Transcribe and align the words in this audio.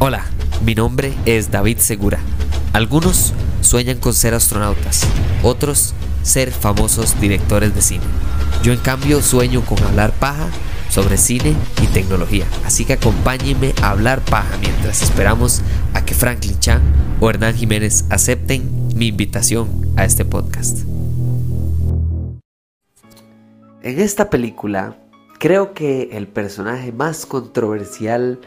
Hola, 0.00 0.24
mi 0.64 0.76
nombre 0.76 1.12
es 1.26 1.50
David 1.50 1.78
Segura. 1.78 2.20
Algunos 2.72 3.34
sueñan 3.62 3.98
con 3.98 4.14
ser 4.14 4.32
astronautas, 4.32 5.04
otros 5.42 5.92
ser 6.22 6.52
famosos 6.52 7.20
directores 7.20 7.74
de 7.74 7.82
cine. 7.82 8.04
Yo 8.62 8.72
en 8.72 8.78
cambio 8.78 9.20
sueño 9.20 9.62
con 9.62 9.82
hablar 9.82 10.12
paja 10.12 10.50
sobre 10.88 11.16
cine 11.16 11.56
y 11.82 11.88
tecnología. 11.88 12.46
Así 12.64 12.84
que 12.84 12.92
acompáñenme 12.92 13.74
a 13.82 13.90
hablar 13.90 14.20
paja 14.20 14.56
mientras 14.58 15.02
esperamos 15.02 15.62
a 15.94 16.04
que 16.04 16.14
Franklin 16.14 16.60
Chan 16.60 16.80
o 17.20 17.28
Hernán 17.28 17.56
Jiménez 17.56 18.04
acepten 18.08 18.70
mi 18.94 19.08
invitación 19.08 19.68
a 19.96 20.04
este 20.04 20.24
podcast. 20.24 20.78
En 23.82 23.98
esta 23.98 24.30
película, 24.30 24.96
creo 25.40 25.74
que 25.74 26.10
el 26.12 26.28
personaje 26.28 26.92
más 26.92 27.26
controversial 27.26 28.38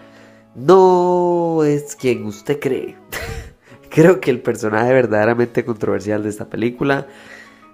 no 0.55 1.63
es 1.63 1.95
quien 1.95 2.25
usted 2.25 2.59
cree. 2.59 2.97
creo 3.89 4.19
que 4.19 4.31
el 4.31 4.41
personaje 4.41 4.93
verdaderamente 4.93 5.65
controversial 5.65 6.23
de 6.23 6.29
esta 6.29 6.49
película 6.49 7.07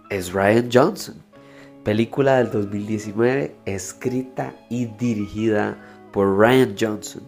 es 0.09 0.33
Ryan 0.33 0.69
Johnson. 0.71 1.23
Película 1.83 2.37
del 2.37 2.51
2019 2.51 3.55
escrita 3.65 4.53
y 4.69 4.85
dirigida 4.85 5.77
por 6.11 6.37
Ryan 6.37 6.75
Johnson. 6.79 7.23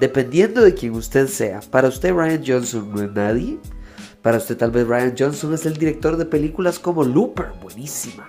Dependiendo 0.00 0.60
de 0.60 0.74
quien 0.74 0.92
usted 0.92 1.28
sea, 1.28 1.60
para 1.70 1.88
usted 1.88 2.12
Ryan 2.12 2.42
Johnson 2.46 2.90
no 2.92 3.02
es 3.02 3.12
nadie. 3.12 3.58
Para 4.22 4.38
usted 4.38 4.56
tal 4.56 4.70
vez 4.70 4.86
Ryan 4.86 5.14
Johnson 5.18 5.54
es 5.54 5.66
el 5.66 5.76
director 5.76 6.16
de 6.16 6.24
películas 6.24 6.78
como 6.78 7.04
Looper, 7.04 7.52
buenísima. 7.62 8.28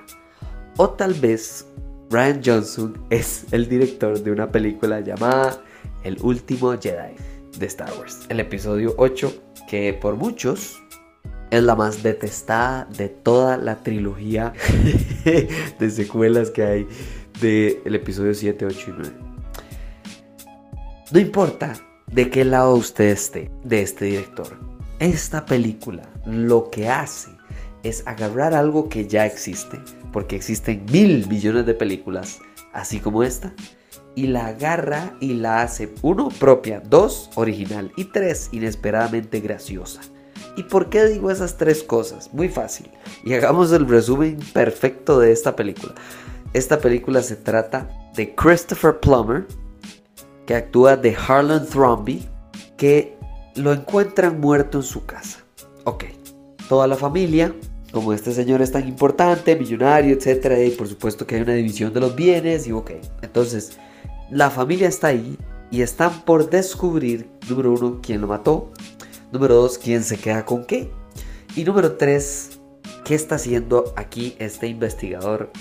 O 0.78 0.90
tal 0.90 1.14
vez 1.14 1.68
Ryan 2.10 2.42
Johnson 2.46 3.06
es 3.10 3.46
el 3.52 3.68
director 3.68 4.22
de 4.22 4.32
una 4.32 4.52
película 4.52 5.00
llamada 5.00 5.62
El 6.06 6.22
último 6.22 6.72
Jedi 6.80 7.16
de 7.58 7.66
Star 7.66 7.92
Wars, 7.98 8.28
el 8.30 8.40
episodio 8.40 8.94
8, 8.98 9.34
que 9.68 9.92
por 9.92 10.16
muchos 10.16 10.80
es 11.50 11.64
la 11.64 11.76
más 11.76 12.04
detestada 12.04 12.86
de 12.96 13.10
toda 13.10 13.58
la 13.58 13.78
trilogía 13.78 14.54
de 15.80 15.90
secuelas 15.90 16.52
que 16.52 16.64
hay 16.64 16.88
del 17.42 17.96
episodio 17.96 18.36
7, 18.36 18.68
8 18.68 18.86
y 18.88 18.92
9. 18.92 19.12
No 21.12 21.20
importa 21.20 21.74
de 22.12 22.30
qué 22.30 22.46
lado 22.46 22.76
usted 22.76 23.06
esté 23.06 23.50
de 23.64 23.82
este 23.82 24.06
director, 24.06 24.60
esta 25.00 25.44
película 25.48 26.04
lo 26.28 26.70
que 26.70 26.88
hace 26.88 27.32
es 27.82 28.06
agarrar 28.06 28.54
algo 28.54 28.90
que 28.90 29.08
ya 29.08 29.26
existe, 29.26 29.80
porque 30.14 30.36
existen 30.36 30.86
mil 30.92 31.28
millones 31.28 31.66
de 31.66 31.74
películas, 31.74 32.40
así 32.74 33.00
como 33.00 33.24
esta, 33.24 33.56
y 34.16 34.28
la 34.28 34.48
agarra 34.48 35.14
y 35.20 35.34
la 35.34 35.62
hace, 35.62 35.94
uno, 36.02 36.30
propia, 36.40 36.82
dos, 36.82 37.30
original 37.36 37.92
y 37.98 38.06
tres, 38.06 38.50
inesperadamente 38.52 39.42
graciosa. 39.42 40.02
¿Y 40.58 40.64
por 40.64 40.90
qué 40.90 41.06
digo 41.06 41.30
esas 41.30 41.58
tres 41.58 41.84
cosas? 41.84 42.34
Muy 42.34 42.48
fácil. 42.48 42.90
Y 43.24 43.34
hagamos 43.34 43.72
el 43.74 43.88
resumen 43.88 44.40
perfecto 44.54 45.20
de 45.20 45.32
esta 45.32 45.56
película. 45.56 45.94
Esta 46.54 46.80
película 46.80 47.22
se 47.22 47.36
trata 47.36 47.90
de 48.16 48.34
Christopher 48.34 49.00
Plummer, 49.00 49.46
que 50.46 50.56
actúa 50.56 50.96
de 50.96 51.16
Harlan 51.16 51.68
Thrombey, 51.68 52.26
que 52.78 53.18
lo 53.56 53.74
encuentran 53.74 54.40
muerto 54.40 54.78
en 54.78 54.84
su 54.84 55.06
casa. 55.06 55.40
Ok, 55.84 56.06
toda 56.70 56.88
la 56.88 56.96
familia, 56.96 57.54
como 57.92 58.14
este 58.14 58.32
señor 58.32 58.62
es 58.62 58.72
tan 58.72 58.88
importante, 58.88 59.56
millonario, 59.56 60.18
etc. 60.18 60.68
Y 60.68 60.72
por 60.72 60.88
supuesto 60.88 61.28
que 61.28 61.36
hay 61.36 61.42
una 61.42 61.54
división 61.54 61.94
de 61.94 62.00
los 62.00 62.16
bienes 62.16 62.68
y 62.68 62.72
ok. 62.72 62.92
Entonces, 63.22 63.78
la 64.30 64.50
familia 64.50 64.88
está 64.88 65.08
ahí 65.08 65.38
y 65.72 65.82
están 65.82 66.22
por 66.22 66.50
descubrir, 66.50 67.30
número 67.50 67.74
uno, 67.74 68.00
quién 68.02 68.22
lo 68.22 68.28
mató, 68.28 68.72
Número 69.36 69.56
2, 69.56 69.80
¿quién 69.80 70.02
se 70.04 70.18
queda 70.18 70.46
con 70.46 70.64
qué? 70.64 70.90
Y 71.58 71.66
número 71.66 71.98
3, 71.98 72.58
¿qué 73.04 73.16
está 73.16 73.36
haciendo 73.36 73.94
aquí 73.98 74.34
este 74.40 74.68
investigador 74.68 75.52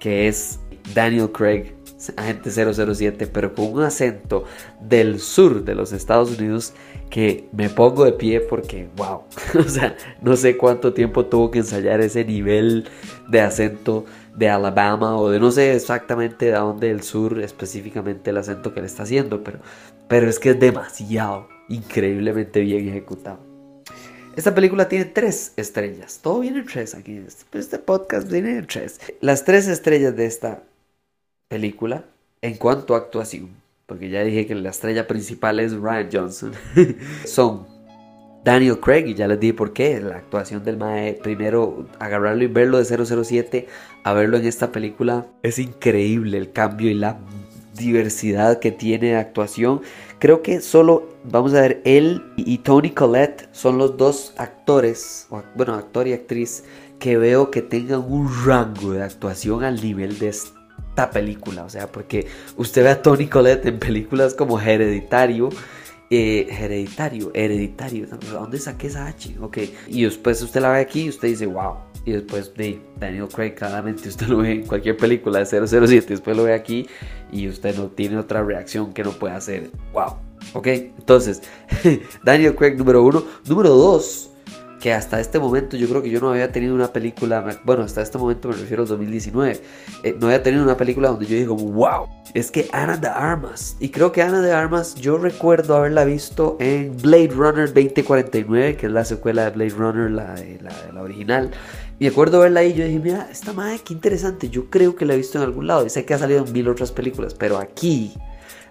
que 0.00 0.26
es 0.26 0.58
Daniel 0.94 1.30
Craig, 1.30 1.74
agente 2.16 2.50
007, 2.50 3.28
pero 3.28 3.54
con 3.54 3.66
un 3.66 3.82
acento 3.82 4.46
del 4.80 5.20
sur 5.20 5.62
de 5.64 5.76
los 5.76 5.92
Estados 5.92 6.38
Unidos 6.38 6.72
que 7.08 7.48
me 7.52 7.68
pongo 7.68 8.04
de 8.04 8.14
pie 8.14 8.40
porque, 8.40 8.88
wow, 8.96 9.22
o 9.58 9.68
sea, 9.68 9.96
no 10.22 10.34
sé 10.34 10.56
cuánto 10.56 10.92
tiempo 10.92 11.26
tuvo 11.26 11.52
que 11.52 11.60
ensayar 11.60 12.00
ese 12.00 12.24
nivel 12.24 12.88
de 13.28 13.42
acento 13.42 14.06
de 14.36 14.48
Alabama 14.48 15.16
o 15.18 15.30
de 15.30 15.40
no 15.40 15.50
sé 15.50 15.74
exactamente 15.74 16.46
de 16.46 16.52
dónde 16.52 16.88
del 16.88 17.02
sur 17.02 17.40
específicamente 17.40 18.30
el 18.30 18.38
acento 18.38 18.72
que 18.72 18.80
le 18.80 18.86
está 18.86 19.02
haciendo, 19.02 19.42
pero, 19.42 19.58
pero 20.08 20.28
es 20.28 20.38
que 20.38 20.50
es 20.50 20.60
demasiado 20.60 21.48
increíblemente 21.68 22.60
bien 22.60 22.88
ejecutado. 22.88 23.38
Esta 24.36 24.54
película 24.54 24.88
tiene 24.88 25.06
tres 25.06 25.52
estrellas. 25.56 26.20
Todo 26.22 26.40
viene 26.40 26.60
en 26.60 26.66
tres 26.66 26.94
aquí. 26.94 27.16
Este, 27.26 27.58
este 27.58 27.78
podcast 27.78 28.30
viene 28.30 28.58
en 28.58 28.66
tres. 28.66 29.00
Las 29.20 29.44
tres 29.44 29.66
estrellas 29.66 30.16
de 30.16 30.26
esta 30.26 30.62
película 31.48 32.04
en 32.42 32.56
cuanto 32.56 32.94
a 32.94 32.98
actuación, 32.98 33.50
porque 33.86 34.08
ya 34.08 34.22
dije 34.22 34.46
que 34.46 34.54
la 34.54 34.70
estrella 34.70 35.06
principal 35.06 35.60
es 35.60 35.74
Ryan 35.74 36.08
Johnson, 36.10 36.52
son 37.26 37.66
Daniel 38.44 38.80
Craig, 38.80 39.06
y 39.06 39.14
ya 39.14 39.28
les 39.28 39.38
dije 39.38 39.54
por 39.54 39.72
qué. 39.72 40.00
La 40.00 40.16
actuación 40.16 40.64
del 40.64 40.76
Mae, 40.76 41.14
primero 41.14 41.86
agarrarlo 41.98 42.44
y 42.44 42.46
verlo 42.46 42.78
de 42.82 42.84
007 42.84 43.66
a 44.04 44.12
verlo 44.12 44.38
en 44.38 44.46
esta 44.46 44.72
película, 44.72 45.26
es 45.42 45.58
increíble 45.58 46.38
el 46.38 46.52
cambio 46.52 46.90
y 46.90 46.94
la 46.94 47.18
diversidad 47.74 48.58
que 48.58 48.72
tiene 48.72 49.08
de 49.08 49.16
actuación. 49.16 49.82
Creo 50.18 50.42
que 50.42 50.60
solo, 50.60 51.08
vamos 51.24 51.54
a 51.54 51.62
ver, 51.62 51.80
él 51.84 52.22
y 52.36 52.58
Tony 52.58 52.90
Collette 52.90 53.48
son 53.52 53.78
los 53.78 53.96
dos 53.96 54.34
actores, 54.36 55.26
bueno, 55.54 55.74
actor 55.74 56.06
y 56.06 56.12
actriz, 56.12 56.64
que 56.98 57.16
veo 57.16 57.50
que 57.50 57.62
tengan 57.62 58.04
un 58.06 58.28
rango 58.44 58.92
de 58.92 59.02
actuación 59.02 59.64
al 59.64 59.82
nivel 59.82 60.18
de 60.18 60.28
esta 60.28 61.10
película. 61.10 61.64
O 61.64 61.70
sea, 61.70 61.86
porque 61.86 62.26
usted 62.56 62.84
ve 62.84 62.90
a 62.90 63.02
Tony 63.02 63.26
Collette 63.26 63.66
en 63.66 63.78
películas 63.78 64.34
como 64.34 64.60
Hereditario. 64.60 65.48
Eh, 66.12 66.48
hereditario, 66.50 67.30
hereditario, 67.34 68.08
¿a 68.10 68.16
dónde 68.32 68.58
saqué 68.58 68.88
esa 68.88 69.06
H? 69.06 69.36
Ok, 69.40 69.58
y 69.86 70.02
después 70.02 70.42
usted 70.42 70.60
la 70.60 70.72
ve 70.72 70.80
aquí 70.80 71.02
y 71.02 71.08
usted 71.08 71.28
dice, 71.28 71.46
wow, 71.46 71.74
y 72.04 72.10
después 72.10 72.52
de 72.54 72.82
Daniel 72.98 73.28
Craig, 73.28 73.54
claramente 73.54 74.08
usted 74.08 74.26
lo 74.26 74.38
ve 74.38 74.50
en 74.50 74.66
cualquier 74.66 74.96
película 74.96 75.38
de 75.38 75.46
007, 75.46 76.06
después 76.08 76.36
lo 76.36 76.42
ve 76.42 76.54
aquí 76.54 76.88
y 77.30 77.46
usted 77.46 77.76
no 77.76 77.86
tiene 77.86 78.18
otra 78.18 78.42
reacción 78.42 78.92
que 78.92 79.04
no 79.04 79.12
pueda 79.12 79.36
hacer. 79.36 79.70
¡Wow! 79.92 80.16
Ok, 80.54 80.66
entonces, 80.66 81.42
Daniel 82.24 82.56
Craig 82.56 82.76
número 82.76 83.04
uno. 83.04 83.22
Número 83.46 83.68
dos, 83.68 84.30
que 84.80 84.92
hasta 84.94 85.20
este 85.20 85.38
momento 85.38 85.76
yo 85.76 85.88
creo 85.88 86.02
que 86.02 86.10
yo 86.10 86.20
no 86.20 86.30
había 86.30 86.50
tenido 86.50 86.74
una 86.74 86.92
película, 86.92 87.60
bueno, 87.64 87.82
hasta 87.84 88.00
este 88.00 88.16
momento 88.16 88.48
me 88.48 88.56
refiero 88.56 88.82
al 88.82 88.88
2019, 88.88 89.60
eh, 90.02 90.16
no 90.18 90.26
había 90.26 90.42
tenido 90.42 90.64
una 90.64 90.76
película 90.76 91.10
donde 91.10 91.26
yo 91.26 91.36
digo, 91.36 91.54
wow, 91.54 92.08
es 92.32 92.50
que 92.50 92.68
Ana 92.72 92.96
de 92.96 93.08
Armas, 93.08 93.76
y 93.78 93.90
creo 93.90 94.10
que 94.10 94.22
Ana 94.22 94.40
de 94.40 94.52
Armas 94.52 94.94
yo 94.94 95.18
recuerdo 95.18 95.76
haberla 95.76 96.04
visto 96.04 96.56
en 96.60 96.96
Blade 96.96 97.28
Runner 97.28 97.66
2049, 97.66 98.76
que 98.76 98.86
es 98.86 98.92
la 98.92 99.04
secuela 99.04 99.44
de 99.44 99.50
Blade 99.50 99.70
Runner, 99.70 100.10
la, 100.10 100.34
la, 100.62 100.92
la 100.92 101.02
original, 101.02 101.50
y 101.98 102.06
acuerdo 102.06 102.40
verla 102.40 102.60
ahí, 102.60 102.72
yo 102.72 102.84
dije, 102.84 102.98
mira, 102.98 103.28
esta 103.30 103.52
madre, 103.52 103.80
qué 103.84 103.92
interesante, 103.92 104.48
yo 104.48 104.70
creo 104.70 104.96
que 104.96 105.04
la 105.04 105.12
he 105.12 105.18
visto 105.18 105.36
en 105.36 105.44
algún 105.44 105.66
lado, 105.66 105.84
y 105.84 105.90
sé 105.90 106.06
que 106.06 106.14
ha 106.14 106.18
salido 106.18 106.44
en 106.46 106.52
mil 106.52 106.68
otras 106.68 106.90
películas, 106.90 107.34
pero 107.34 107.58
aquí, 107.58 108.14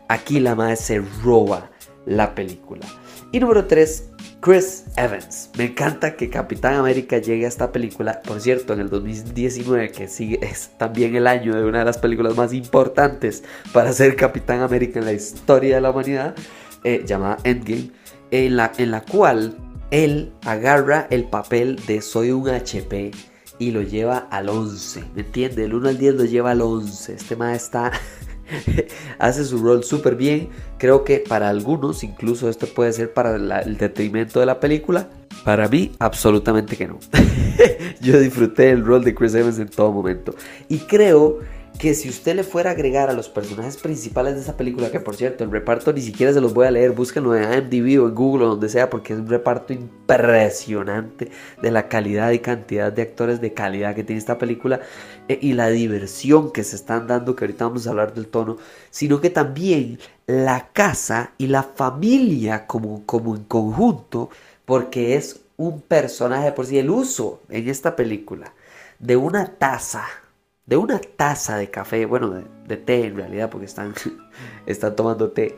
aquí 0.08 0.40
la 0.40 0.56
madre 0.56 0.76
se 0.76 1.04
roba 1.24 1.70
la 2.08 2.34
película. 2.34 2.88
Y 3.32 3.40
número 3.40 3.68
3, 3.68 4.09
Chris 4.42 4.86
Evans. 4.96 5.50
Me 5.58 5.66
encanta 5.66 6.16
que 6.16 6.30
Capitán 6.30 6.76
América 6.76 7.18
llegue 7.18 7.46
a 7.46 7.50
esta 7.50 7.72
película. 7.72 8.22
Por 8.22 8.40
cierto, 8.40 8.74
en 8.74 8.80
el 8.80 8.90
2019, 8.90 9.92
que 9.92 10.08
sigue, 10.08 10.40
es 10.42 10.72
también 10.78 11.16
el 11.16 11.28
año 11.28 11.56
de 11.56 11.66
una 11.66 11.80
de 11.80 11.86
las 11.86 11.98
películas 11.98 12.36
más 12.38 12.54
importantes 12.54 13.44
para 13.74 13.92
ser 13.92 14.16
Capitán 14.16 14.62
América 14.62 15.00
en 15.00 15.06
la 15.06 15.14
historia 15.14 15.76
de 15.76 15.82
la 15.82 15.92
humanidad, 15.92 16.36
eh, 16.84 17.04
llamada 17.06 17.38
Endgame, 17.44 17.92
en 18.32 18.56
la, 18.56 18.72
en 18.78 18.92
la 18.92 19.02
cual 19.02 19.58
él 19.92 20.32
agarra 20.46 21.08
el 21.10 21.26
papel 21.26 21.78
de 21.88 22.02
Soy 22.02 22.32
un 22.32 22.48
HP 22.48 23.12
y 23.58 23.72
lo 23.72 23.82
lleva 23.82 24.28
al 24.32 24.48
11. 24.48 25.04
¿Me 25.16 25.22
entiende? 25.22 25.66
El 25.66 25.74
1 25.74 25.90
al 25.90 25.98
10 25.98 26.16
lo 26.16 26.26
lleva 26.26 26.52
al 26.52 26.62
11. 26.62 27.14
Este 27.14 27.36
más 27.36 27.58
está 27.58 27.92
hace 29.20 29.46
su 29.46 29.60
rol 29.60 29.84
súper 29.84 30.16
bien. 30.16 30.50
Creo 30.78 31.04
que 31.04 31.20
para 31.20 31.50
algunos, 31.50 32.04
incluso 32.04 32.50
esto 32.50 32.68
puede 32.68 32.94
ser 32.94 33.14
para 33.14 33.36
el 33.36 33.78
detrimento 33.78 34.40
de 34.40 34.46
la 34.46 34.60
película. 34.60 35.10
Para 35.44 35.68
mí, 35.68 35.92
absolutamente 36.00 36.76
que 36.76 36.88
no. 36.88 37.00
Yo 38.02 38.20
disfruté 38.20 38.72
el 38.72 38.86
rol 38.86 39.04
de 39.04 39.16
Chris 39.16 39.34
Evans 39.36 39.60
en 39.60 39.70
todo 39.70 39.92
momento. 39.92 40.34
Y 40.68 40.80
creo 40.80 41.40
que 41.80 41.94
si 41.94 42.10
usted 42.10 42.36
le 42.36 42.44
fuera 42.44 42.72
a 42.72 42.74
agregar 42.74 43.10
a 43.10 43.14
los 43.14 43.30
personajes 43.30 43.78
principales 43.78 44.36
de 44.36 44.42
esa 44.42 44.58
película, 44.58 44.92
que 44.92 45.00
por 45.00 45.16
cierto, 45.16 45.46
el 45.46 45.50
reparto 45.52 45.94
ni 45.94 46.02
siquiera 46.02 46.34
se 46.34 46.42
los 46.42 46.54
voy 46.54 46.68
a 46.68 46.72
leer, 46.72 46.92
búsquenlo 46.92 47.34
en 47.38 47.54
IMDb 47.54 48.04
o 48.04 48.10
en 48.10 48.16
Google 48.16 48.46
o 48.46 48.50
donde 48.50 48.68
sea, 48.68 48.90
porque 48.90 49.14
es 49.14 49.20
un 49.20 49.30
reparto 49.30 49.72
impresionante 49.72 51.32
de 51.62 51.72
la 51.72 51.88
calidad 51.88 52.32
y 52.32 52.40
cantidad 52.40 52.92
de 52.92 53.02
actores 53.02 53.40
de 53.40 53.54
calidad 53.54 53.96
que 53.96 54.04
tiene 54.04 54.20
esta 54.20 54.38
película 54.38 54.82
eh, 55.30 55.40
y 55.42 55.54
la 55.54 55.70
diversión 55.70 56.52
que 56.52 56.66
se 56.66 56.76
están 56.76 57.08
dando, 57.08 57.34
que 57.34 57.46
ahorita 57.46 57.68
vamos 57.68 57.88
a 57.88 57.92
hablar 57.92 58.14
del 58.14 58.28
tono, 58.28 58.58
sino 58.90 59.22
que 59.22 59.30
también 59.30 60.00
la 60.28 60.68
casa 60.74 61.32
y 61.38 61.48
la 61.48 61.64
familia 61.64 62.68
como, 62.68 63.06
como 63.06 63.38
en 63.38 63.46
conjunto, 63.46 64.30
porque 64.66 65.16
es 65.16 65.40
un 65.56 65.80
personaje 65.80 66.52
por 66.52 66.66
sí, 66.66 66.78
el 66.78 66.90
uso 66.90 67.42
en 67.48 67.70
esta 67.70 67.96
película 67.96 68.52
de 69.00 69.16
una 69.16 69.54
taza 69.56 70.06
de 70.70 70.78
una 70.78 71.00
taza 71.00 71.58
de 71.58 71.72
café, 71.72 72.06
bueno, 72.06 72.44
de, 72.68 72.78
té 72.78 73.08
en 73.08 73.16
realidad, 73.16 73.50
porque 73.50 73.66
están, 73.66 73.96
están 74.68 74.96
tomando 74.96 75.32
té. 75.32 75.56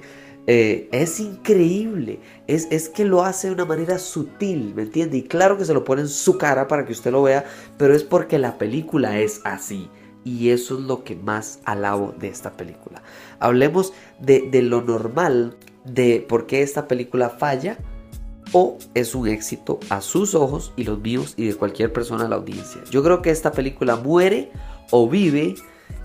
Eh, 0.47 0.87
es 0.91 1.19
increíble, 1.19 2.19
es, 2.47 2.67
es, 2.71 2.89
que 2.89 3.05
lo 3.05 3.23
hace 3.23 3.47
de 3.47 3.53
una 3.53 3.65
manera 3.65 3.99
sutil, 3.99 4.73
¿me 4.73 4.83
entiende? 4.83 5.17
Y 5.17 5.23
claro 5.23 5.57
que 5.57 5.65
se 5.65 5.73
lo 5.73 5.83
pone 5.83 6.01
en 6.01 6.07
su 6.07 6.37
cara 6.37 6.67
para 6.67 6.85
que 6.85 6.93
usted 6.93 7.11
lo 7.11 7.21
vea, 7.21 7.45
pero 7.77 7.93
es 7.93 8.03
porque 8.03 8.39
la 8.39 8.57
película 8.57 9.19
es 9.19 9.41
así. 9.43 9.89
Y 10.23 10.49
eso 10.49 10.75
es 10.75 10.81
lo 10.81 11.03
que 11.03 11.15
más 11.15 11.59
alabo 11.65 12.13
de 12.17 12.27
esta 12.27 12.51
película. 12.53 13.01
Hablemos 13.39 13.91
de, 14.19 14.49
de 14.49 14.61
lo 14.61 14.81
normal, 14.81 15.57
de 15.83 16.25
por 16.27 16.45
qué 16.45 16.61
esta 16.61 16.87
película 16.87 17.29
falla 17.29 17.77
o 18.53 18.77
es 18.93 19.15
un 19.15 19.27
éxito 19.27 19.79
a 19.89 20.01
sus 20.01 20.35
ojos 20.35 20.73
y 20.75 20.83
los 20.83 20.99
míos 20.99 21.33
y 21.37 21.47
de 21.47 21.55
cualquier 21.55 21.91
persona 21.91 22.25
a 22.25 22.29
la 22.29 22.35
audiencia. 22.35 22.81
Yo 22.89 23.03
creo 23.03 23.21
que 23.21 23.31
esta 23.31 23.51
película 23.51 23.95
muere 23.95 24.51
o 24.91 25.09
vive 25.09 25.55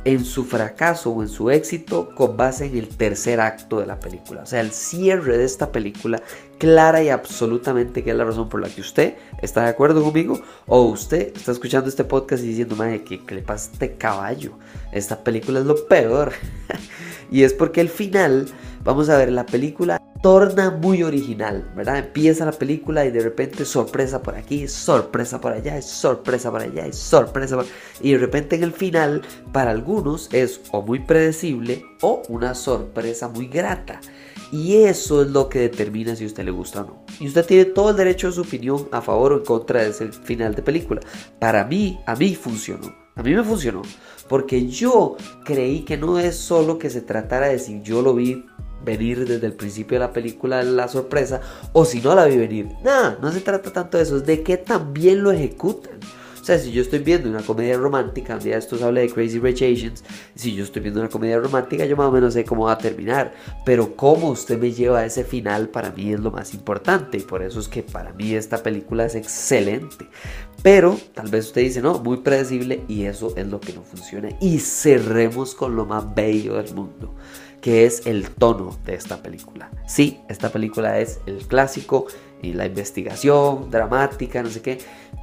en 0.05 0.25
su 0.25 0.45
fracaso 0.45 1.11
o 1.11 1.23
en 1.23 1.29
su 1.29 1.51
éxito 1.51 2.15
con 2.15 2.37
base 2.37 2.67
en 2.67 2.77
el 2.77 2.89
tercer 2.89 3.41
acto 3.41 3.81
de 3.81 3.87
la 3.87 3.99
película. 3.99 4.43
O 4.43 4.47
sea, 4.47 4.61
el 4.61 4.71
cierre 4.71 5.37
de 5.37 5.45
esta 5.45 5.73
película, 5.73 6.23
clara 6.59 7.03
y 7.03 7.09
absolutamente 7.09 8.03
que 8.03 8.11
es 8.11 8.17
la 8.17 8.25
razón 8.25 8.49
por 8.49 8.61
la 8.61 8.69
que 8.69 8.81
usted 8.81 9.15
está 9.43 9.63
de 9.63 9.69
acuerdo 9.69 10.03
conmigo 10.03 10.41
o 10.67 10.83
usted 10.83 11.33
está 11.37 11.53
escuchando 11.53 11.89
este 11.89 12.05
podcast 12.05 12.43
y 12.43 12.49
diciendo, 12.49 12.77
madre, 12.77 13.03
que, 13.03 13.21
le 13.35 13.43
pasa 13.43 13.71
este 13.73 13.97
caballo. 13.97 14.53
Esta 14.93 15.23
película 15.23 15.61
es 15.61 15.67
lo 15.67 15.87
peor. 15.87 16.33
y 17.31 17.43
es 17.43 17.53
porque 17.53 17.81
el 17.81 17.89
final, 17.89 18.47
vamos 18.85 19.09
a 19.09 19.19
ver, 19.19 19.31
la 19.33 19.47
película 19.47 20.01
torna 20.23 20.71
muy 20.71 21.03
original, 21.03 21.71
¿verdad? 21.77 21.99
Empieza 21.99 22.45
la 22.45 22.53
película 22.53 23.05
y 23.05 23.11
de 23.11 23.21
repente 23.21 23.65
sorpresa 23.65 24.23
por 24.23 24.35
aquí, 24.35 24.67
sorpresa 24.67 25.41
por 25.41 25.53
allá, 25.53 25.81
sorpresa 25.83 26.51
por 26.51 26.63
allá, 26.63 26.93
sorpresa 26.93 27.57
por... 27.57 27.67
Y 28.01 28.13
de 28.13 28.19
repente 28.19 28.57
en 28.57 28.65
el 28.65 28.73
final, 28.73 29.23
para 29.53 29.71
algunos 29.71 30.29
es 30.33 30.61
o 30.73 30.83
muy 30.83 31.01
predecible 31.01 31.85
o 32.01 32.23
una 32.29 32.55
sorpresa 32.55 33.29
muy 33.29 33.47
grata. 33.47 34.01
Y 34.53 34.77
eso 34.77 35.23
es 35.23 35.29
lo 35.29 35.49
que 35.49 35.61
determina 35.61 36.15
si 36.15 36.25
a 36.25 36.27
usted 36.29 36.45
le 36.45 36.51
gusta 36.51 36.83
o 36.83 36.87
no. 36.87 37.05
Y 37.19 37.27
usted 37.27 37.45
tiene 37.45 37.65
todo 37.67 37.91
el 37.91 37.97
derecho 37.97 38.29
a 38.29 38.33
su 38.33 38.43
opinión 38.43 38.89
a 38.93 39.01
favor 39.01 39.33
o 39.33 39.39
en 39.39 39.45
contra 39.45 39.83
de 39.83 39.91
ese 39.91 40.13
final 40.13 40.55
de 40.55 40.63
película. 40.63 41.01
Para 41.39 41.65
mí, 41.65 41.99
a 42.07 42.15
mí 42.15 42.35
funcionó. 42.35 42.95
A 43.17 43.23
mí 43.23 43.35
me 43.35 43.43
funcionó. 43.43 43.83
Porque 44.29 44.67
yo 44.67 45.17
creí 45.45 45.81
que 45.81 45.97
no 45.97 46.19
es 46.19 46.37
solo 46.37 46.79
que 46.79 46.91
se 46.91 47.01
tratara 47.01 47.49
de 47.49 47.59
si 47.59 47.83
yo 47.83 48.03
lo 48.03 48.15
vi 48.15 48.45
venir 48.85 49.27
desde 49.27 49.47
el 49.47 49.55
principio 49.55 49.99
de 49.99 50.07
la 50.07 50.13
película 50.13 50.63
la 50.63 50.87
sorpresa 50.89 51.41
o 51.73 51.85
si 51.85 52.01
no 52.01 52.15
la 52.15 52.27
vi 52.27 52.37
venir. 52.37 52.69
Nada, 52.85 53.19
no 53.21 53.33
se 53.33 53.41
trata 53.41 53.73
tanto 53.73 53.97
de 53.97 54.05
eso, 54.05 54.17
es 54.19 54.27
de 54.27 54.43
que 54.43 54.57
también 54.57 55.23
lo 55.23 55.33
ejecutan. 55.33 55.99
O 56.47 56.49
sea, 56.49 56.61
si 56.61 56.71
yo 56.71 56.81
estoy 56.81 57.01
viendo 57.01 57.29
una 57.29 57.43
comedia 57.43 57.77
romántica, 57.77 58.37
un 58.37 58.41
día 58.41 58.57
estos 58.57 58.81
habla 58.81 59.01
de 59.01 59.11
Crazy 59.11 59.41
Rich 59.41 59.63
Asians, 59.63 60.05
si 60.37 60.55
yo 60.55 60.63
estoy 60.63 60.81
viendo 60.81 61.01
una 61.01 61.09
comedia 61.09 61.41
romántica, 61.41 61.85
yo 61.87 61.97
más 61.97 62.07
o 62.07 62.13
menos 62.13 62.35
sé 62.35 62.45
cómo 62.45 62.67
va 62.67 62.75
a 62.75 62.79
terminar, 62.79 63.35
pero 63.65 63.97
cómo 63.97 64.31
usted 64.31 64.57
me 64.57 64.71
lleva 64.71 65.01
a 65.01 65.07
ese 65.07 65.25
final 65.25 65.71
para 65.71 65.91
mí 65.91 66.13
es 66.13 66.21
lo 66.21 66.31
más 66.31 66.55
importante 66.55 67.19
y 67.19 67.23
por 67.23 67.43
eso 67.43 67.59
es 67.59 67.67
que 67.67 67.83
para 67.83 68.13
mí 68.13 68.33
esta 68.33 68.63
película 68.63 69.07
es 69.07 69.17
excelente. 69.17 70.09
Pero 70.63 70.97
tal 71.15 71.27
vez 71.31 71.47
usted 71.47 71.63
dice, 71.63 71.83
no, 71.83 71.99
muy 71.99 72.19
predecible 72.19 72.85
y 72.87 73.07
eso 73.07 73.35
es 73.37 73.49
lo 73.49 73.59
que 73.59 73.73
no 73.73 73.83
funciona. 73.83 74.29
Y 74.41 74.61
cerremos 74.61 75.53
con 75.53 75.75
lo 75.75 75.85
más 75.85 76.15
bello 76.15 76.63
del 76.63 76.73
mundo 76.73 77.13
que 77.61 77.85
es 77.85 78.07
el 78.07 78.31
tono 78.31 78.79
de 78.85 78.95
esta 78.95 79.25
película. 79.25 79.73
Sí, 79.89 80.21
esta 80.29 80.51
película 80.51 81.01
es 81.01 81.19
el 81.27 81.39
clásico 81.49 82.07
y 82.43 82.53
la 82.53 82.67
investigación 82.67 83.71
dramática, 83.71 84.43
no 84.43 84.51
sé 84.51 84.63
qué, 84.63 84.79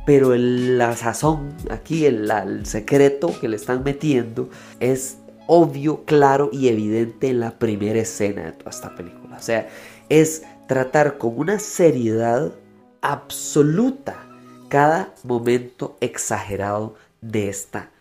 pero 0.06 0.36
la 0.36 0.96
sazón 0.96 1.56
aquí, 1.70 2.06
el, 2.06 2.30
el 2.30 2.66
secreto 2.66 3.34
que 3.40 3.48
le 3.48 3.56
están 3.56 3.84
metiendo 3.84 4.50
es 4.80 5.18
obvio, 5.48 6.04
claro 6.06 6.50
y 6.52 6.70
evidente 6.70 7.30
en 7.30 7.40
la 7.40 7.58
primera 7.60 8.00
escena 8.00 8.46
de 8.46 8.52
toda 8.54 8.72
esta 8.72 8.96
película. 8.96 9.38
O 9.38 9.42
sea, 9.42 9.68
es 10.10 10.44
tratar 10.68 11.18
con 11.18 11.38
una 11.38 11.60
seriedad 11.60 12.54
absoluta 13.02 14.26
cada 14.70 15.14
momento 15.24 15.98
exagerado 16.02 16.96
de 17.22 17.50
esta 17.50 17.92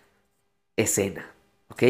escena. 0.76 1.26
¿Ok? 1.68 1.82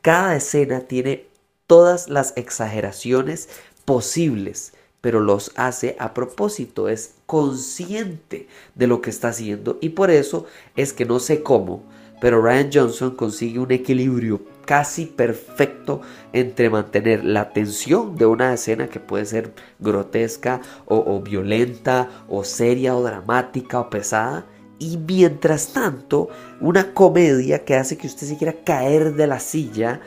Cada 0.00 0.36
escena 0.36 0.80
tiene 0.80 1.26
todas 1.66 2.08
las 2.08 2.32
exageraciones 2.36 3.48
posibles, 3.84 4.72
pero 5.00 5.20
los 5.20 5.52
hace 5.56 5.96
a 5.98 6.14
propósito, 6.14 6.88
es 6.88 7.14
consciente 7.26 8.48
de 8.74 8.86
lo 8.86 9.00
que 9.00 9.10
está 9.10 9.28
haciendo 9.28 9.78
y 9.80 9.90
por 9.90 10.10
eso 10.10 10.46
es 10.76 10.92
que 10.92 11.04
no 11.04 11.18
sé 11.18 11.42
cómo, 11.42 11.82
pero 12.20 12.42
Ryan 12.42 12.70
Johnson 12.72 13.16
consigue 13.16 13.58
un 13.58 13.72
equilibrio 13.72 14.42
casi 14.66 15.06
perfecto 15.06 16.02
entre 16.32 16.70
mantener 16.70 17.24
la 17.24 17.52
tensión 17.52 18.16
de 18.16 18.26
una 18.26 18.52
escena 18.52 18.88
que 18.88 19.00
puede 19.00 19.24
ser 19.24 19.52
grotesca 19.78 20.60
o, 20.86 21.20
violenta 21.20 22.08
o 22.28 22.44
seria 22.44 22.94
o 22.94 23.02
dramática 23.02 23.80
o 23.80 23.90
pesada 23.90 24.46
y 24.78 24.96
mientras 24.96 25.72
tanto 25.72 26.28
una 26.60 26.94
comedia 26.94 27.64
que 27.64 27.74
hace 27.74 27.98
que 27.98 28.06
usted 28.06 28.26
se 28.26 28.36
quiera 28.36 28.54
caer 28.64 29.14
de 29.14 29.26
la 29.26 29.40
silla 29.40 30.00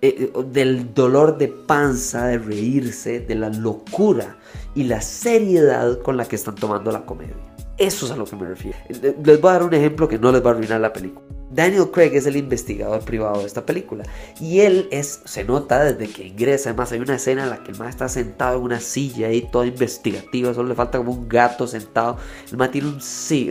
eh, 0.00 0.32
del 0.52 0.94
dolor 0.94 1.38
de 1.38 1.48
panza, 1.48 2.26
de 2.26 2.38
reírse, 2.38 3.20
de 3.20 3.34
la 3.34 3.48
locura 3.48 4.36
y 4.74 4.84
la 4.84 5.00
seriedad 5.00 6.00
con 6.02 6.16
la 6.16 6.24
que 6.26 6.36
están 6.36 6.54
tomando 6.54 6.92
la 6.92 7.04
comedia. 7.04 7.34
Eso 7.76 8.06
es 8.06 8.12
a 8.12 8.16
lo 8.16 8.24
que 8.24 8.36
me 8.36 8.46
refiero. 8.46 8.78
Eh, 8.88 9.16
les 9.24 9.40
voy 9.40 9.50
a 9.50 9.52
dar 9.54 9.62
un 9.62 9.74
ejemplo 9.74 10.08
que 10.08 10.18
no 10.18 10.32
les 10.32 10.44
va 10.44 10.50
a 10.50 10.52
arruinar 10.54 10.80
la 10.80 10.92
película. 10.92 11.26
Daniel 11.50 11.90
Craig 11.90 12.14
es 12.14 12.26
el 12.26 12.36
investigador 12.36 13.00
privado 13.04 13.40
de 13.40 13.46
esta 13.46 13.64
película 13.64 14.04
y 14.38 14.60
él 14.60 14.86
es, 14.90 15.22
se 15.24 15.44
nota 15.44 15.82
desde 15.82 16.12
que 16.12 16.26
ingresa, 16.26 16.70
además 16.70 16.92
hay 16.92 17.00
una 17.00 17.14
escena 17.16 17.44
en 17.44 17.50
la 17.50 17.64
que 17.64 17.72
el 17.72 17.78
man 17.78 17.88
está 17.88 18.08
sentado 18.08 18.58
en 18.58 18.64
una 18.64 18.80
silla 18.80 19.28
ahí 19.28 19.48
toda 19.50 19.66
investigativa, 19.66 20.52
solo 20.52 20.68
le 20.68 20.74
falta 20.74 20.98
como 20.98 21.12
un 21.12 21.28
gato 21.28 21.66
sentado, 21.66 22.18
el 22.50 22.58
man 22.58 22.70
tiene 22.70 22.88
un, 22.88 23.00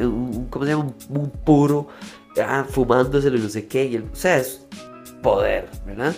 un 0.06 0.46
¿cómo 0.50 0.66
se 0.66 0.72
llama? 0.72 0.94
Un, 1.10 1.32
puro, 1.32 1.88
ah, 2.40 2.66
fumándoselo 2.70 3.36
y 3.36 3.42
no 3.42 3.50
sé 3.50 3.68
qué, 3.68 3.86
y 3.86 3.96
el, 3.96 4.04
o 4.04 4.16
sea, 4.16 4.38
es 4.38 4.62
poder, 5.24 5.68
¿verdad? 5.86 6.14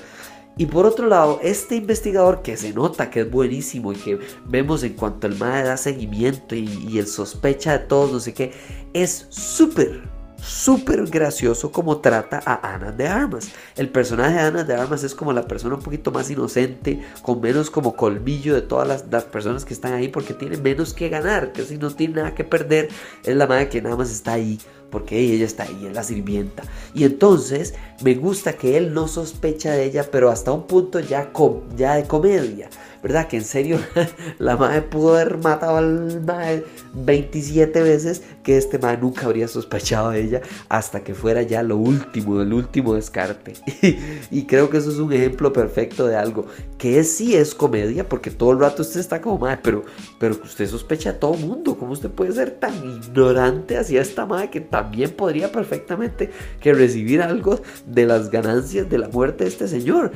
Y 0.60 0.66
por 0.66 0.86
otro 0.86 1.08
lado, 1.08 1.40
este 1.42 1.78
investigador 1.78 2.42
que 2.42 2.58
se 2.58 2.74
nota 2.74 3.10
que 3.10 3.22
es 3.22 3.32
buenísimo 3.32 3.94
y 3.94 3.96
que 3.96 4.20
vemos 4.46 4.84
en 4.84 4.92
cuanto 4.92 5.26
el 5.26 5.38
MAE 5.38 5.64
da 5.64 5.78
seguimiento 5.78 6.54
y, 6.54 7.00
el 7.00 7.08
sospecha 7.08 7.78
de 7.78 7.86
todos, 7.86 8.12
no 8.12 8.20
sé 8.20 8.34
qué, 8.34 8.52
es 8.92 9.28
súper, 9.30 10.02
súper 10.36 11.06
gracioso 11.06 11.72
como 11.72 12.00
trata 12.00 12.42
a 12.46 12.74
Ana 12.74 12.92
de 12.92 13.08
Armas. 13.08 13.48
El 13.78 13.88
personaje 13.88 14.34
de 14.34 14.42
Ana 14.42 14.64
de 14.66 14.74
Armas 14.74 15.06
es 15.06 15.16
como 15.16 15.32
la 15.32 15.48
persona 15.48 15.76
un 15.76 15.82
poquito 15.82 16.12
más 16.12 16.30
inocente, 16.30 17.08
con 17.22 17.40
menos 17.40 17.72
como 17.72 17.96
colmillo 17.96 18.54
de 18.54 18.62
todas 18.62 18.86
las, 18.86 19.06
las 19.10 19.24
personas 19.24 19.64
que 19.64 19.74
están 19.74 19.94
ahí 19.94 20.10
porque 20.10 20.34
tiene 20.34 20.58
menos 20.58 20.94
que 20.94 21.08
ganar, 21.08 21.54
que 21.54 21.64
si 21.64 21.78
no 21.78 21.90
tiene 21.90 22.16
nada 22.16 22.36
que 22.36 22.44
perder, 22.44 22.90
es 23.24 23.34
la 23.34 23.48
madre 23.48 23.70
que 23.70 23.82
nada 23.82 23.96
más 23.96 24.12
está 24.12 24.34
ahí 24.34 24.60
porque 24.90 25.20
ella 25.20 25.46
está 25.46 25.64
ahí, 25.64 25.86
es 25.88 25.94
la 25.94 26.04
sirvienta. 26.04 26.64
Y 26.94 27.04
entonces 27.04 27.74
me 28.02 28.16
gusta 28.16 28.54
que 28.54 28.78
él 28.78 28.94
no 28.94 29.08
sospecha 29.08 29.72
de 29.72 29.86
ella, 29.86 30.10
pero 30.12 30.30
hasta 30.30 30.52
un 30.52 30.68
punto 30.68 31.00
ya, 31.00 31.32
ya 31.76 31.96
de 31.96 32.04
comedia. 32.06 32.70
¿Verdad? 33.02 33.28
Que 33.28 33.38
en 33.38 33.44
serio 33.44 33.80
la 34.40 34.58
madre 34.58 34.82
pudo 34.82 35.16
haber 35.16 35.38
matado 35.38 35.78
al 35.78 36.22
madre 36.22 36.66
27 36.94 37.82
veces 37.82 38.24
que 38.44 38.58
este 38.58 38.80
madre 38.80 39.00
nunca 39.02 39.26
habría 39.26 39.48
sospechado 39.48 40.12
de 40.12 40.22
ella 40.22 40.42
hasta 40.70 41.02
que 41.02 41.14
fuera 41.14 41.42
ya 41.44 41.64
lo 41.64 41.78
último, 41.78 42.42
el 42.42 42.54
último 42.54 42.96
descarte. 42.96 43.54
y 44.32 44.46
creo 44.46 44.70
que 44.70 44.78
eso 44.78 44.92
es 44.92 44.98
un 44.98 45.14
ejemplo 45.14 45.54
perfecto 45.54 46.08
de 46.08 46.16
algo 46.16 46.46
que 46.78 47.04
sí 47.04 47.36
es 47.36 47.54
comedia 47.54 48.08
porque 48.08 48.32
todo 48.32 48.52
el 48.52 48.60
rato 48.60 48.82
usted 48.82 49.00
está 49.00 49.22
como 49.22 49.38
madre, 49.38 49.60
pero, 49.62 49.84
pero 50.20 50.36
usted 50.44 50.68
sospecha 50.68 51.12
a 51.12 51.14
todo 51.14 51.34
mundo. 51.34 51.78
¿Cómo 51.78 51.92
usted 51.94 52.10
puede 52.10 52.32
ser 52.32 52.52
tan 52.52 52.74
ignorante 52.76 53.78
hacia 53.78 54.02
esta 54.02 54.26
madre 54.26 54.50
que 54.50 54.62
también 54.62 55.12
podría 55.12 55.52
perfectamente 55.52 56.32
que 56.60 56.74
recibir 56.74 57.22
algo 57.22 57.60
de 57.86 58.06
las 58.06 58.30
ganancias 58.30 58.90
de 58.90 58.98
la 58.98 59.10
muerte 59.10 59.44
de 59.44 59.50
este 59.50 59.68
señor? 59.68 60.12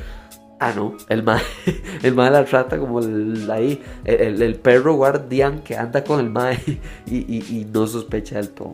Ah, 0.65 0.71
no, 0.73 0.95
el 1.09 1.23
mae, 1.23 1.41
el 2.03 2.15
la 2.15 2.45
trata 2.45 2.79
como 2.79 2.99
el, 2.99 3.49
el, 4.05 4.55
perro 4.55 4.93
guardián 4.93 5.61
que 5.61 5.75
anda 5.75 6.05
con 6.05 6.21
el 6.21 6.29
mae 6.29 6.57
y, 7.05 7.67
no 7.73 7.85
sospecha 7.85 8.37
del 8.37 8.51
todo. 8.51 8.73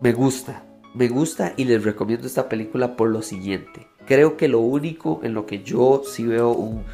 Me 0.00 0.12
gusta, 0.12 0.62
Me 0.94 1.08
gusta 1.08 1.54
y 1.56 1.64
les 1.64 1.82
recomiendo 1.82 2.28
esta 2.28 2.48
película 2.48 2.94
por 2.94 3.10
lo 3.10 3.20
siguiente. 3.20 3.88
Creo 4.06 4.36
que 4.36 4.46
lo 4.46 4.60
único 4.60 5.22
en 5.24 5.34
lo 5.34 5.44
que 5.44 5.64
yo 5.64 6.02
sí 6.06 6.24
veo 6.24 6.52
un, 6.52 6.84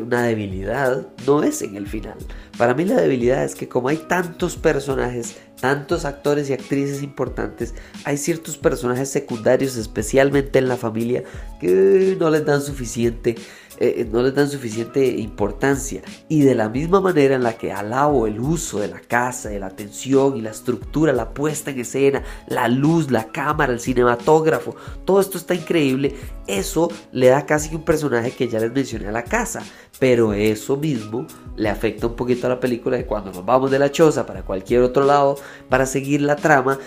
una 0.00 0.22
debilidad 0.22 1.06
no 1.26 1.42
es 1.42 1.62
en 1.62 1.76
el 1.76 1.86
final. 1.86 2.16
Para 2.56 2.74
mí 2.74 2.84
la 2.84 3.00
debilidad 3.00 3.44
es 3.44 3.54
que 3.54 3.68
como 3.68 3.88
hay 3.88 3.96
tantos 3.96 4.56
personajes, 4.56 5.36
tantos 5.60 6.04
actores 6.04 6.48
y 6.48 6.52
actrices 6.52 7.02
importantes, 7.02 7.74
hay 8.04 8.16
ciertos 8.16 8.56
personajes 8.56 9.10
secundarios, 9.10 9.76
especialmente 9.76 10.58
en 10.58 10.68
la 10.68 10.76
familia, 10.76 11.24
que 11.60 12.16
no 12.18 12.30
les 12.30 12.44
dan 12.44 12.62
suficiente 12.62 13.34
eh, 13.78 13.94
eh, 13.98 14.08
no 14.10 14.22
les 14.22 14.34
dan 14.34 14.48
suficiente 14.48 15.06
importancia. 15.06 16.02
Y 16.28 16.42
de 16.42 16.54
la 16.54 16.68
misma 16.68 17.00
manera 17.00 17.34
en 17.34 17.42
la 17.42 17.54
que 17.54 17.72
alabo 17.72 18.26
el 18.26 18.40
uso 18.40 18.80
de 18.80 18.88
la 18.88 19.00
casa, 19.00 19.48
de 19.48 19.60
la 19.60 19.66
atención 19.66 20.36
y 20.36 20.40
la 20.42 20.50
estructura, 20.50 21.12
la 21.12 21.30
puesta 21.30 21.70
en 21.70 21.80
escena, 21.80 22.22
la 22.46 22.68
luz, 22.68 23.10
la 23.10 23.28
cámara, 23.28 23.72
el 23.72 23.80
cinematógrafo, 23.80 24.76
todo 25.04 25.20
esto 25.20 25.38
está 25.38 25.54
increíble, 25.54 26.14
eso 26.46 26.90
le 27.12 27.28
da 27.28 27.46
casi 27.46 27.74
un 27.74 27.84
personaje 27.84 28.32
que 28.32 28.48
ya 28.48 28.60
les 28.60 28.72
mencioné 28.72 29.08
a 29.08 29.12
la 29.12 29.24
casa. 29.24 29.62
Pero 29.98 30.32
eso 30.32 30.76
mismo 30.76 31.26
le 31.56 31.68
afecta 31.68 32.08
un 32.08 32.16
poquito 32.16 32.46
a 32.46 32.50
la 32.50 32.60
película 32.60 32.96
de 32.96 33.06
cuando 33.06 33.32
nos 33.32 33.44
vamos 33.44 33.70
de 33.70 33.78
la 33.78 33.92
choza 33.92 34.26
para 34.26 34.42
cualquier 34.42 34.82
otro 34.82 35.04
lado 35.04 35.36
para 35.68 35.86
seguir 35.86 36.20
la 36.20 36.36
trama, 36.36 36.78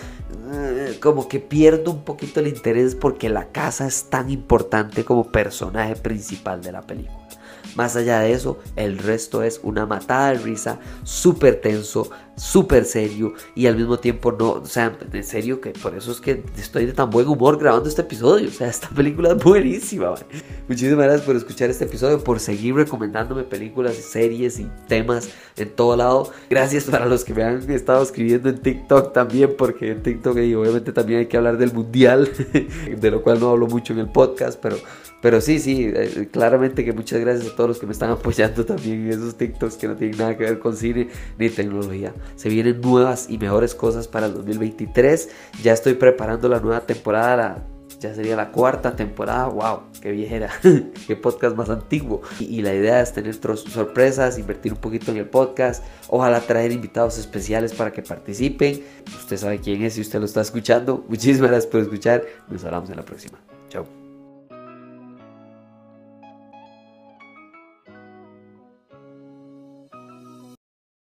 eh, 0.52 0.98
como 1.00 1.26
que 1.26 1.40
pierdo 1.40 1.90
un 1.90 2.04
poquito 2.04 2.40
el 2.40 2.48
interés 2.48 2.94
porque 2.94 3.28
la 3.28 3.46
casa 3.46 3.86
es 3.86 4.04
tan 4.10 4.30
importante 4.30 5.04
como 5.04 5.32
personaje 5.32 5.96
principal 5.96 6.62
de 6.62 6.72
la 6.72 6.82
película. 6.82 7.18
Más 7.74 7.96
allá 7.96 8.20
de 8.20 8.32
eso, 8.32 8.58
el 8.76 8.98
resto 8.98 9.42
es 9.42 9.60
una 9.62 9.86
matada 9.86 10.32
de 10.32 10.38
risa, 10.38 10.80
súper 11.04 11.60
tenso, 11.60 12.10
súper 12.38 12.84
serio 12.84 13.34
y 13.54 13.66
al 13.66 13.76
mismo 13.76 13.98
tiempo 13.98 14.32
no, 14.32 14.52
o 14.52 14.66
sea, 14.66 14.96
en 15.12 15.24
serio 15.24 15.60
que 15.60 15.70
por 15.70 15.94
eso 15.94 16.12
es 16.12 16.20
que 16.20 16.42
estoy 16.56 16.86
de 16.86 16.92
tan 16.92 17.10
buen 17.10 17.26
humor 17.26 17.58
grabando 17.58 17.88
este 17.88 18.02
episodio, 18.02 18.48
o 18.48 18.52
sea, 18.52 18.68
esta 18.68 18.88
película 18.88 19.32
es 19.32 19.42
buenísima. 19.42 20.14
Muchísimas 20.68 21.06
gracias 21.06 21.26
por 21.26 21.36
escuchar 21.36 21.70
este 21.70 21.84
episodio, 21.84 22.22
por 22.22 22.40
seguir 22.40 22.74
recomendándome 22.74 23.42
películas 23.42 23.96
series 23.96 24.58
y 24.60 24.70
temas 24.86 25.30
en 25.56 25.70
todo 25.70 25.96
lado. 25.96 26.32
Gracias 26.48 26.84
para 26.84 27.06
los 27.06 27.24
que 27.24 27.34
me 27.34 27.42
han 27.42 27.70
estado 27.70 28.02
escribiendo 28.02 28.48
en 28.48 28.58
TikTok 28.58 29.12
también, 29.12 29.54
porque 29.56 29.90
en 29.90 30.02
TikTok 30.02 30.38
y 30.38 30.54
obviamente 30.54 30.92
también 30.92 31.20
hay 31.20 31.26
que 31.26 31.36
hablar 31.36 31.58
del 31.58 31.72
mundial, 31.72 32.30
de 33.00 33.10
lo 33.10 33.22
cual 33.22 33.40
no 33.40 33.50
hablo 33.50 33.66
mucho 33.66 33.92
en 33.92 33.98
el 33.98 34.10
podcast, 34.10 34.58
pero 34.60 34.76
pero 35.20 35.40
sí, 35.40 35.58
sí, 35.58 35.90
eh, 35.92 36.28
claramente 36.30 36.84
que 36.84 36.92
muchas 36.92 37.20
gracias 37.20 37.52
a 37.52 37.56
todos 37.56 37.68
los 37.68 37.78
que 37.78 37.86
me 37.86 37.92
están 37.92 38.10
apoyando 38.10 38.64
también 38.64 39.06
en 39.06 39.10
esos 39.10 39.36
TikToks 39.36 39.76
que 39.76 39.88
no 39.88 39.96
tienen 39.96 40.16
nada 40.16 40.36
que 40.36 40.44
ver 40.44 40.58
con 40.60 40.76
cine 40.76 41.08
ni 41.38 41.50
tecnología. 41.50 42.14
Se 42.36 42.48
vienen 42.48 42.80
nuevas 42.80 43.26
y 43.28 43.38
mejores 43.38 43.74
cosas 43.74 44.08
para 44.08 44.26
el 44.26 44.34
2023. 44.34 45.28
Ya 45.62 45.72
estoy 45.72 45.94
preparando 45.94 46.48
la 46.48 46.60
nueva 46.60 46.80
temporada, 46.80 47.66
ya 48.00 48.14
sería 48.14 48.36
la 48.36 48.50
cuarta 48.50 48.94
temporada. 48.94 49.46
¡Wow! 49.46 49.80
¡Qué 50.00 50.12
viejera! 50.12 50.50
¡Qué 51.06 51.16
podcast 51.16 51.56
más 51.56 51.68
antiguo! 51.68 52.22
Y, 52.38 52.44
y, 52.44 52.62
la 52.62 52.74
idea 52.74 53.00
es 53.00 53.12
tener 53.12 53.34
sorpresas, 53.34 54.38
invertir 54.38 54.72
un 54.72 54.78
poquito 54.78 55.10
en 55.10 55.18
el 55.18 55.26
podcast. 55.26 55.84
Ojalá 56.08 56.40
traer 56.40 56.72
invitados 56.72 57.18
especiales 57.18 57.74
para 57.74 57.92
que 57.92 58.02
participen. 58.02 58.82
Usted 59.06 59.36
sabe 59.36 59.58
quién 59.58 59.82
es 59.82 59.94
si 59.94 60.00
usted 60.00 60.20
lo 60.20 60.26
está 60.26 60.40
escuchando. 60.40 61.04
Muchísimas 61.08 61.50
gracias 61.50 61.70
por 61.70 61.80
escuchar. 61.80 62.24
Nos 62.48 62.64
hablamos 62.64 62.90
en 62.90 62.96
la 62.96 63.04
próxima. 63.04 63.38
Chao. 63.68 64.07